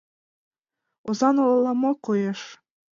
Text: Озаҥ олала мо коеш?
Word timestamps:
Озаҥ 1.09 1.35
олала 1.43 1.73
мо 1.81 1.91
коеш? 2.05 2.39